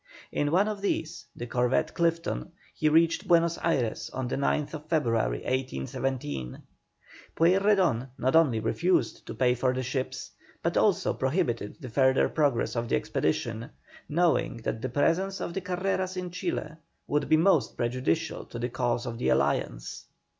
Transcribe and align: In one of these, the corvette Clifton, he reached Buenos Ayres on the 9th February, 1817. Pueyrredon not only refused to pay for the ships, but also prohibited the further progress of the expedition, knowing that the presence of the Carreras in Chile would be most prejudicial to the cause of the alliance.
In 0.31 0.49
one 0.51 0.67
of 0.67 0.81
these, 0.81 1.27
the 1.35 1.45
corvette 1.45 1.93
Clifton, 1.93 2.53
he 2.73 2.89
reached 2.89 3.27
Buenos 3.27 3.59
Ayres 3.63 4.09
on 4.09 4.27
the 4.27 4.35
9th 4.35 4.89
February, 4.89 5.41
1817. 5.43 6.57
Pueyrredon 7.35 8.09
not 8.17 8.35
only 8.35 8.59
refused 8.59 9.27
to 9.27 9.35
pay 9.35 9.53
for 9.53 9.75
the 9.75 9.83
ships, 9.83 10.31
but 10.63 10.75
also 10.75 11.13
prohibited 11.13 11.77
the 11.79 11.89
further 11.89 12.27
progress 12.29 12.75
of 12.75 12.89
the 12.89 12.95
expedition, 12.95 13.69
knowing 14.09 14.57
that 14.63 14.81
the 14.81 14.89
presence 14.89 15.39
of 15.39 15.53
the 15.53 15.61
Carreras 15.61 16.17
in 16.17 16.31
Chile 16.31 16.77
would 17.05 17.29
be 17.29 17.37
most 17.37 17.77
prejudicial 17.77 18.45
to 18.45 18.57
the 18.57 18.69
cause 18.69 19.05
of 19.05 19.19
the 19.19 19.29
alliance. 19.29 20.05